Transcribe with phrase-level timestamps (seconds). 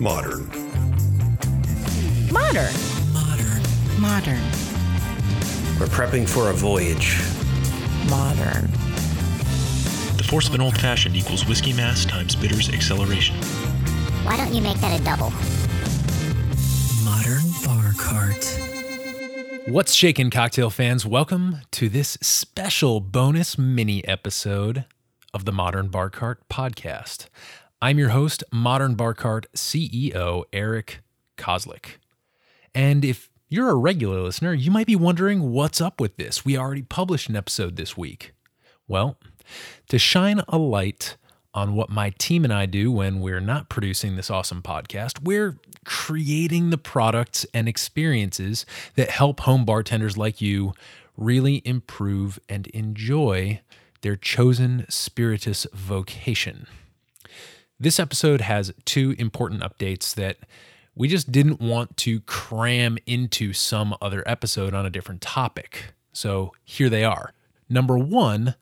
[0.00, 0.46] Modern.
[2.32, 2.72] Modern.
[3.12, 3.62] Modern.
[3.98, 4.42] Modern.
[5.80, 7.18] We're prepping for a voyage.
[8.08, 8.70] Modern.
[10.16, 13.34] The force of an old fashioned equals whiskey mass times bitters acceleration.
[14.22, 15.32] Why don't you make that a double?
[17.04, 18.44] Modern bar cart.
[19.66, 21.04] What's shaking, cocktail fans?
[21.06, 24.84] Welcome to this special bonus mini episode
[25.34, 27.26] of the Modern Bar Cart podcast.
[27.80, 31.00] I'm your host, Modern Bar Cart CEO Eric
[31.36, 31.98] Kozlik.
[32.74, 36.44] And if you're a regular listener, you might be wondering what's up with this.
[36.44, 38.32] We already published an episode this week.
[38.88, 39.16] Well,
[39.90, 41.16] to shine a light
[41.54, 45.60] on what my team and I do when we're not producing this awesome podcast, we're
[45.84, 48.66] creating the products and experiences
[48.96, 50.72] that help home bartenders like you
[51.16, 53.60] really improve and enjoy
[54.00, 56.66] their chosen spiritus vocation.
[57.80, 60.38] This episode has two important updates that
[60.96, 65.94] we just didn't want to cram into some other episode on a different topic.
[66.12, 67.32] So here they are.
[67.68, 68.56] Number one,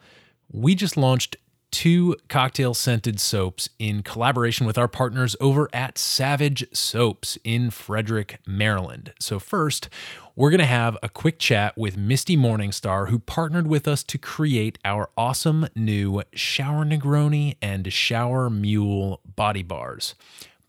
[0.53, 1.37] we just launched
[1.71, 8.39] two cocktail scented soaps in collaboration with our partners over at Savage Soaps in Frederick,
[8.47, 9.13] Maryland.
[9.19, 9.89] So, first,
[10.35, 14.19] we're going to have a quick chat with Misti Morningstar, who partnered with us to
[14.19, 20.15] create our awesome new Shower Negroni and Shower Mule body bars,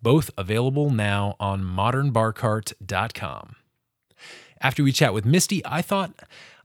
[0.02, 3.56] both available now on modernbarcart.com.
[4.62, 6.14] After we chat with Misti, I thought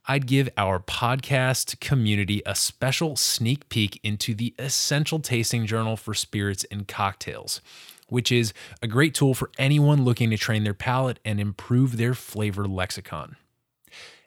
[0.09, 6.13] I'd give our podcast community a special sneak peek into the Essential Tasting Journal for
[6.13, 7.61] Spirits and Cocktails,
[8.09, 12.15] which is a great tool for anyone looking to train their palate and improve their
[12.15, 13.37] flavor lexicon.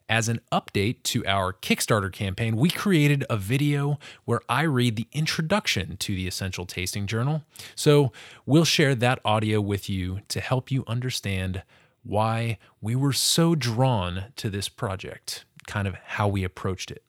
[0.07, 5.07] As an update to our Kickstarter campaign, we created a video where I read the
[5.11, 7.43] introduction to the Essential Tasting Journal.
[7.75, 8.13] So
[8.45, 11.63] we'll share that audio with you to help you understand
[12.03, 17.03] why we were so drawn to this project, kind of how we approached it.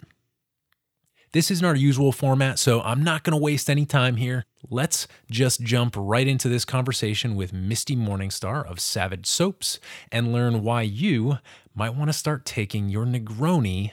[1.33, 4.47] This isn't our usual format, so I'm not going to waste any time here.
[4.71, 9.79] Let's just jump right into this conversation with Misti Morningstar of Savage Soaps
[10.11, 11.39] and learn why you
[11.75, 13.93] might want to start taking your Negroni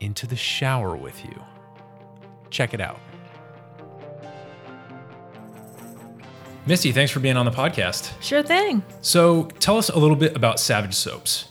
[0.00, 1.40] into the shower with you.
[2.50, 2.98] Check it out.
[6.66, 8.12] Misti, thanks for being on the podcast.
[8.20, 8.82] Sure thing.
[9.00, 11.49] So, tell us a little bit about Savage Soaps.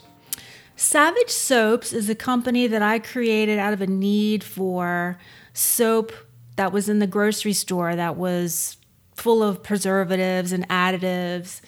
[0.79, 5.17] Savage Soaps is a company that I created out of a need for
[5.51, 6.13] soap
[6.55, 8.77] that was in the grocery store that was
[9.13, 11.59] full of preservatives and additives.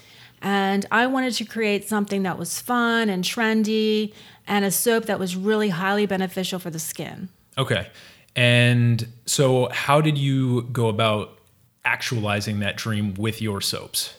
[0.42, 4.14] And I wanted to create something that was fun and trendy
[4.48, 7.28] and a soap that was really highly beneficial for the skin.
[7.58, 7.90] Okay.
[8.38, 11.38] And so, how did you go about
[11.84, 14.14] actualizing that dream with your soaps?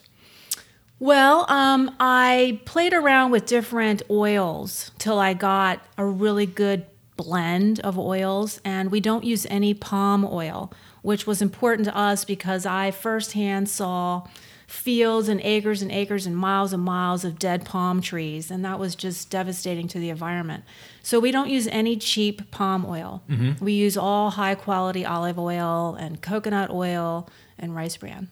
[1.02, 6.86] Well, um, I played around with different oils till I got a really good
[7.16, 12.24] blend of oils, and we don't use any palm oil, which was important to us
[12.24, 14.28] because I firsthand saw
[14.68, 18.78] fields and acres and acres and miles and miles of dead palm trees, and that
[18.78, 20.62] was just devastating to the environment.
[21.02, 23.24] So we don't use any cheap palm oil.
[23.28, 23.64] Mm-hmm.
[23.64, 28.28] We use all high quality olive oil and coconut oil and rice bran.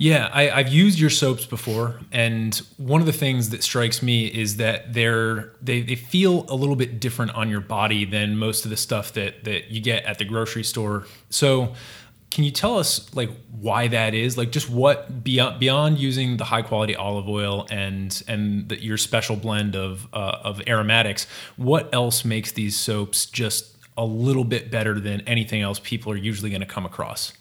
[0.00, 4.28] Yeah, I, have used your soaps before, and one of the things that strikes me
[4.28, 8.64] is that they're they, they feel a little bit different on your body than most
[8.64, 11.04] of the stuff that that you get at the grocery store.
[11.30, 11.74] So,
[12.30, 14.38] can you tell us like why that is?
[14.38, 18.98] Like, just what beyond beyond using the high quality olive oil and and the, your
[18.98, 21.26] special blend of uh, of aromatics,
[21.56, 26.16] what else makes these soaps just a little bit better than anything else people are
[26.16, 27.32] usually going to come across?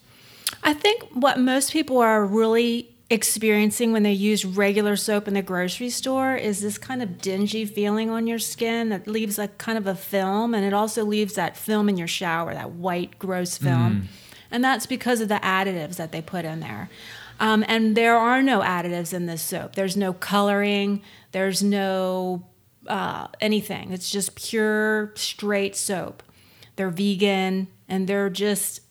[0.63, 5.41] I think what most people are really experiencing when they use regular soap in the
[5.41, 9.77] grocery store is this kind of dingy feeling on your skin that leaves a kind
[9.77, 13.57] of a film and it also leaves that film in your shower that white gross
[13.57, 14.01] film.
[14.01, 14.07] Mm.
[14.51, 16.89] and that's because of the additives that they put in there.
[17.39, 19.75] Um, and there are no additives in this soap.
[19.75, 21.01] There's no coloring.
[21.31, 22.45] There's no
[22.87, 23.91] uh, anything.
[23.91, 26.23] It's just pure straight soap.
[26.75, 28.81] They're vegan and they're just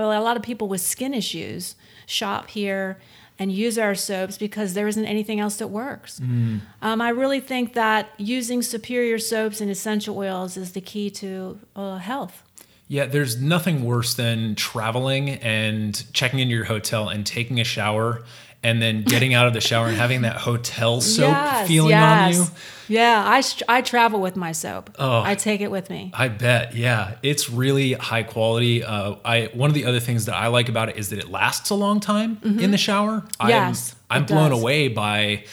[0.00, 1.74] a lot of people with skin issues
[2.06, 2.98] shop here
[3.38, 6.20] and use our soaps because there isn't anything else that works.
[6.20, 6.60] Mm.
[6.80, 11.58] Um, I really think that using superior soaps and essential oils is the key to
[11.74, 12.42] uh, health.
[12.88, 18.22] Yeah, there's nothing worse than traveling and checking into your hotel and taking a shower
[18.64, 22.38] and then getting out of the shower and having that hotel soap Yes, feeling yes.
[22.38, 22.50] on you.
[22.88, 23.42] Yeah, I,
[23.78, 24.90] I travel with my soap.
[24.98, 25.22] Oh.
[25.22, 26.10] I take it with me.
[26.14, 28.84] I bet, yeah, it's really high quality.
[28.84, 31.30] Uh, I one of the other things that I like about it is that it
[31.30, 33.20] lasts a long time in the shower.
[33.22, 33.48] Mm-hmm.
[33.48, 34.60] Yes, I'm, I'm blown does.
[34.60, 35.44] away by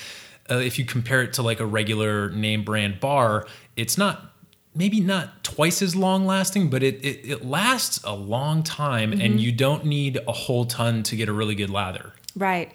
[0.50, 3.47] uh, if you compare it to like a regular name brand bar.
[3.77, 4.33] It's not
[4.75, 9.21] maybe not twice as long lasting, but it it, it lasts a long time, Mm-hmm.
[9.21, 12.12] and you don't need a whole ton to get a really good lather.
[12.35, 12.73] Right.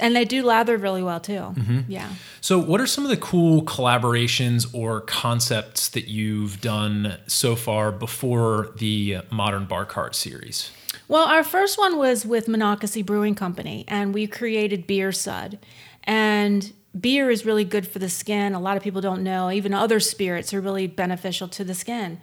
[0.00, 1.32] And they do lather really well too.
[1.32, 1.80] Mm-hmm.
[1.88, 2.10] Yeah.
[2.40, 7.92] So, what are some of the cool collaborations or concepts that you've done so far
[7.92, 10.70] before the Modern Bar Cart series?
[11.06, 15.58] Well, our first one was with Monocacy Brewing Company, and we created Beer Sud.
[16.04, 18.54] And beer is really good for the skin.
[18.54, 19.50] A lot of people don't know.
[19.50, 22.20] Even other spirits are really beneficial to the skin.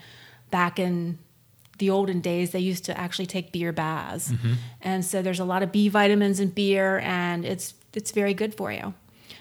[0.49, 1.19] Back in
[1.77, 4.33] the olden days, they used to actually take beer baths,
[4.81, 8.53] and so there's a lot of B vitamins in beer, and it's it's very good
[8.55, 8.93] for you.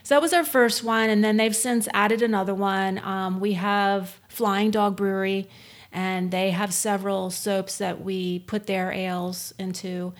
[0.02, 2.98] So that was our first one, and then they've since added another one.
[2.98, 5.48] Um, we have Flying Dog Brewery,
[5.92, 10.12] and they have several soaps that we put their ales into.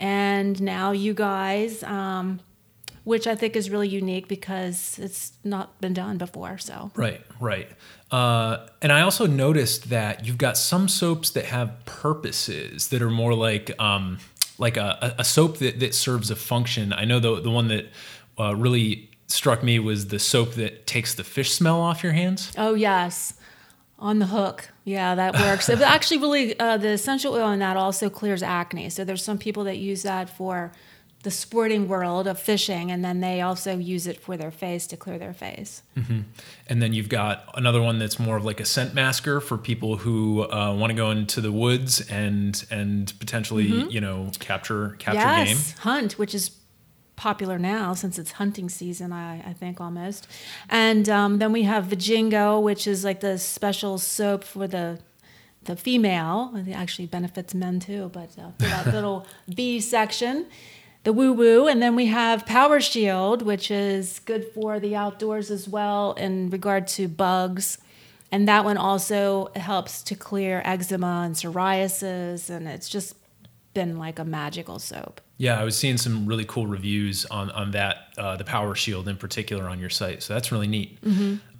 [0.00, 2.40] And now you guys, um,
[3.08, 6.58] which I think is really unique because it's not been done before.
[6.58, 7.66] So Right, right.
[8.10, 13.10] Uh, and I also noticed that you've got some soaps that have purposes that are
[13.10, 14.18] more like um,
[14.58, 16.92] like a, a soap that, that serves a function.
[16.92, 17.86] I know the the one that
[18.38, 22.52] uh, really struck me was the soap that takes the fish smell off your hands.
[22.58, 23.32] Oh yes,
[23.98, 24.68] on the hook.
[24.84, 25.70] Yeah, that works.
[25.70, 28.90] it actually really uh, the essential oil in that also clears acne.
[28.90, 30.72] So there's some people that use that for
[31.24, 34.96] the sporting world of fishing, and then they also use it for their face to
[34.96, 35.82] clear their face.
[36.68, 39.96] And then you've got another one that's more of like a scent masker for people
[39.96, 45.44] who uh, want to go into the woods and and potentially you know capture capture
[45.44, 45.56] game.
[45.80, 46.52] hunt, which is
[47.16, 49.12] popular now since it's hunting season.
[49.12, 50.28] I, I think almost,
[50.68, 55.00] and um, then we have Vijingo, which is like the special soap for the
[55.64, 56.52] the female.
[56.54, 60.46] It actually benefits men too, but uh, for that little B section.
[61.08, 65.50] The woo woo, and then we have Power Shield, which is good for the outdoors
[65.50, 67.78] as well in regard to bugs.
[68.30, 73.16] And that one also helps to clear eczema and psoriasis, and it's just
[73.72, 75.22] been like a magical soap.
[75.38, 79.08] Yeah, I was seeing some really cool reviews on on that, uh, the Power Shield
[79.08, 80.22] in particular, on your site.
[80.22, 80.98] So that's really neat.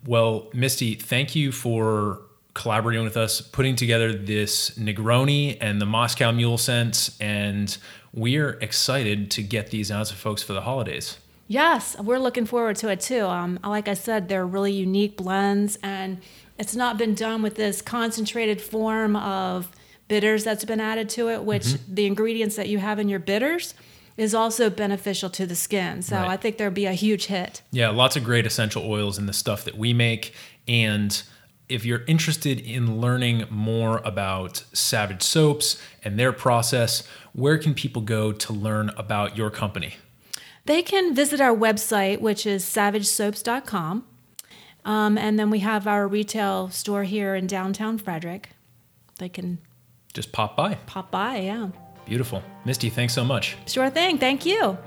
[0.05, 2.21] Well, Misti, thank you for
[2.58, 7.78] collaborating with us, putting together this Negroni and the Moscow Mule Scents, and
[8.12, 11.19] we're excited to get these out to folks for the holidays.
[11.46, 13.25] Yes, we're looking forward to it too.
[13.25, 16.20] Um, like I said, they're really unique blends, and
[16.58, 19.70] it's not been done with this concentrated form of
[20.08, 23.72] bitters that's been added to it, which the ingredients that you have in your bitters
[24.16, 26.02] is also beneficial to the skin.
[26.02, 26.31] So Right.
[26.31, 27.62] I think there'll be a huge hit.
[27.70, 30.34] Yeah, lots of great essential oils in the stuff that we make.
[30.66, 31.22] And
[31.69, 38.03] if you're interested in learning more about Savage Soaps and their process, where can people
[38.03, 39.97] go to learn about your company?
[40.65, 44.05] They can visit our website, which is savagesoaps.com.
[44.85, 48.50] Um, and then we have our retail store here in downtown Frederick.
[49.19, 49.59] They can
[50.15, 50.75] Just pop by.
[50.87, 51.69] pop by, yeah.
[52.06, 52.43] Beautiful.
[52.65, 53.56] Misti, thanks so much.
[53.67, 54.19] Sure thing.
[54.19, 54.79] Thank you.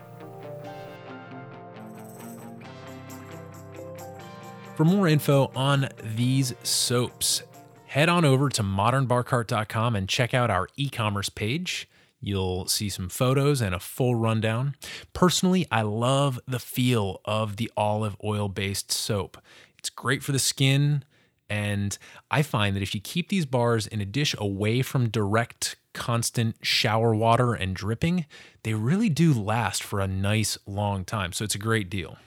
[4.81, 7.43] For more info on these soaps,
[7.85, 11.87] head on over to modernbarcart.com and check out our e commerce page.
[12.19, 14.73] You'll see some photos and a full rundown.
[15.13, 19.37] Personally, I love the feel of the olive oil based soap.
[19.77, 21.03] It's great for the skin,
[21.47, 21.95] and
[22.31, 26.55] I find that if you keep these bars in a dish away from direct, constant
[26.63, 28.25] shower water and dripping,
[28.63, 31.33] they really do last for a nice long time.
[31.33, 32.17] So it's a great deal.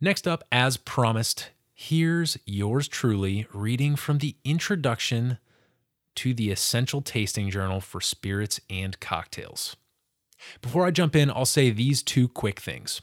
[0.00, 1.50] Next up, as promised,
[1.80, 5.38] here's yours truly reading from the introduction
[6.14, 9.76] to the Essential Tasting Journal for Spirits and Cocktails.
[10.60, 13.00] Before I jump in, I'll say these two quick things.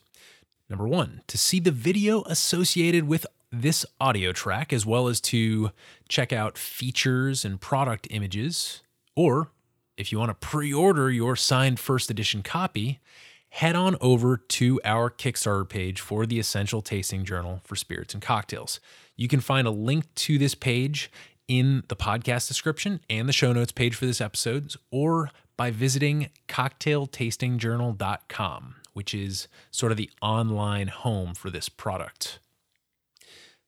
[0.70, 5.72] Number one, to see the video associated with this audio track, as well as to
[6.08, 8.84] check out features and product images,
[9.16, 9.50] or
[9.98, 13.00] if you want to pre order your signed first edition copy,
[13.50, 18.22] head on over to our Kickstarter page for the Essential Tasting Journal for Spirits and
[18.22, 18.80] Cocktails.
[19.16, 21.12] You can find a link to this page
[21.48, 26.30] in the podcast description and the show notes page for this episode, or by visiting
[26.48, 32.40] cocktailtastingjournal.com, which is sort of the online home for this product.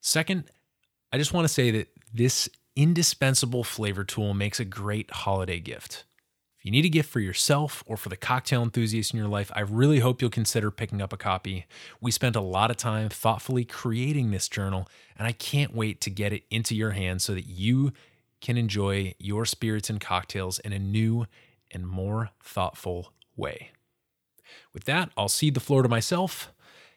[0.00, 0.44] Second,
[1.12, 6.04] I just want to say that this indispensable flavor tool makes a great holiday gift.
[6.60, 9.50] If you need a gift for yourself or for the cocktail enthusiast in your life,
[9.56, 11.64] I really hope you'll consider picking up a copy.
[12.02, 14.86] We spent a lot of time thoughtfully creating this journal,
[15.16, 17.94] and I can't wait to get it into your hands so that you
[18.42, 21.24] can enjoy your spirits and cocktails in a new
[21.70, 23.70] and more thoughtful way.
[24.74, 26.52] With that, I'll cede the floor to myself.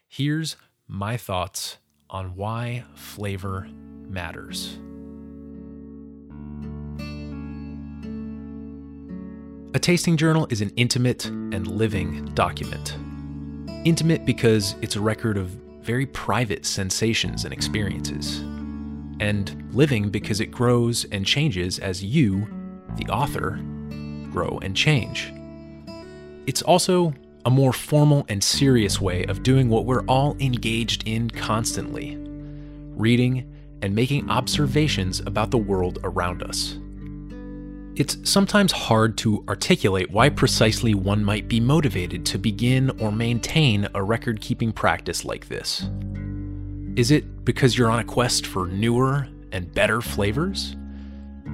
[0.06, 0.58] Here's
[0.90, 1.78] my thoughts
[2.10, 3.70] on why flavor
[4.10, 4.78] matters.
[9.76, 12.96] A tasting journal is an intimate and living document.
[13.86, 15.48] Intimate because it's a record of
[15.82, 18.42] very private sensations and experiences.
[19.20, 22.48] And living because it grows and changes as you,
[22.98, 23.60] the author,
[24.30, 25.34] grow and change.
[26.46, 27.12] It's also
[27.44, 32.16] a more formal and serious way of doing what we're all engaged in constantly
[32.96, 33.52] reading
[33.82, 36.78] and making observations about the world around us.
[37.96, 43.88] It's sometimes hard to articulate why precisely one might be motivated to begin or maintain
[43.94, 45.88] a record keeping practice like this.
[46.96, 50.76] Is it because you're on a quest for newer and better flavors?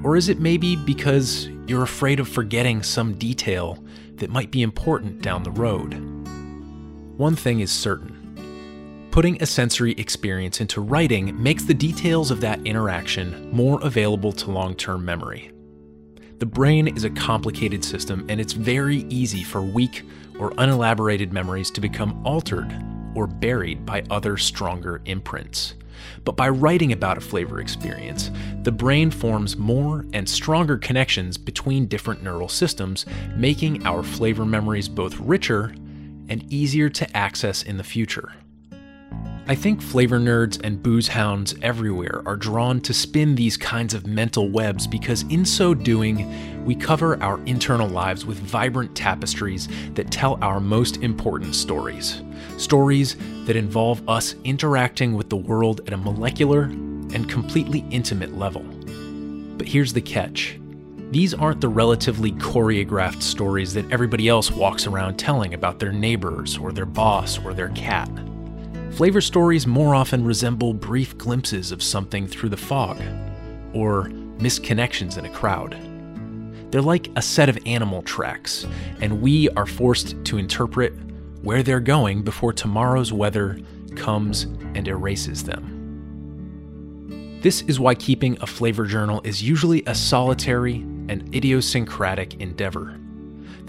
[0.01, 3.84] Or is it maybe because you're afraid of forgetting some detail
[4.15, 5.93] that might be important down the road?
[7.17, 8.15] One thing is certain
[9.12, 14.51] putting a sensory experience into writing makes the details of that interaction more available to
[14.51, 15.51] long term memory.
[16.39, 20.03] The brain is a complicated system, and it's very easy for weak
[20.39, 22.74] or unelaborated memories to become altered
[23.13, 25.74] or buried by other stronger imprints.
[26.24, 28.31] But by writing about a flavor experience,
[28.63, 33.05] the brain forms more and stronger connections between different neural systems,
[33.36, 35.75] making our flavor memories both richer
[36.29, 38.31] and easier to access in the future.
[39.50, 44.06] I think flavor nerds and booze hounds everywhere are drawn to spin these kinds of
[44.06, 50.12] mental webs because, in so doing, we cover our internal lives with vibrant tapestries that
[50.12, 52.22] tell our most important stories.
[52.58, 58.62] Stories that involve us interacting with the world at a molecular and completely intimate level.
[59.58, 60.60] But here's the catch
[61.10, 66.56] these aren't the relatively choreographed stories that everybody else walks around telling about their neighbors
[66.56, 68.12] or their boss or their cat.
[68.91, 73.01] Flavor stories more often resemble brief glimpses of something through the fog,
[73.74, 75.77] or misconnections in a crowd.
[76.72, 78.67] They're like a set of animal tracks,
[79.00, 80.93] and we are forced to interpret
[81.41, 83.60] where they're going before tomorrow's weather
[83.96, 84.43] comes
[84.75, 85.77] and erases them.
[87.41, 90.75] This is why keeping a flavor journal is usually a solitary
[91.08, 92.99] and idiosyncratic endeavor.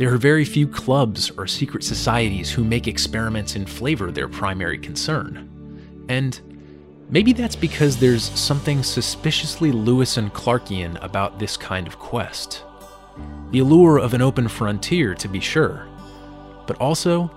[0.01, 4.79] There are very few clubs or secret societies who make experiments in flavor their primary
[4.79, 6.07] concern.
[6.09, 6.41] And
[7.11, 12.65] maybe that's because there's something suspiciously Lewis and Clarkian about this kind of quest.
[13.51, 15.87] The allure of an open frontier, to be sure,
[16.67, 17.31] but also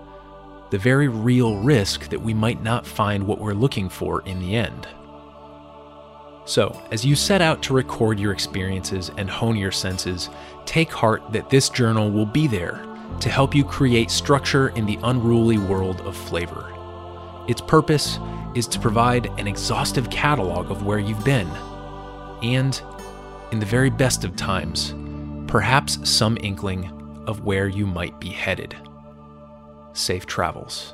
[0.69, 4.55] the very real risk that we might not find what we're looking for in the
[4.55, 4.87] end.
[6.45, 10.29] So, as you set out to record your experiences and hone your senses,
[10.65, 12.85] take heart that this journal will be there
[13.21, 16.69] to help you create structure in the unruly world of flavor.
[17.47, 18.19] Its purpose
[18.55, 21.47] is to provide an exhaustive catalog of where you've been,
[22.41, 22.81] and,
[23.51, 24.93] in the very best of times,
[25.47, 26.89] perhaps some inkling
[27.25, 28.75] of where you might be headed.
[29.93, 30.93] Safe travels.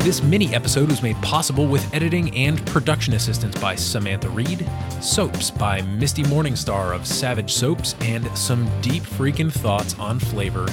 [0.00, 4.66] This mini episode was made possible with editing and production assistance by Samantha Reed,
[5.00, 10.66] soaps by Misti Morningstar of Savage Soaps, and some deep freaking thoughts on flavor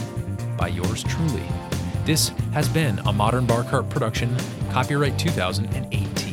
[0.58, 1.44] by yours truly.
[2.06, 4.34] This has been a Modern Bar Cart production,
[4.70, 6.25] copyright 2018.